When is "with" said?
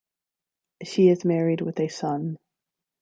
1.61-1.79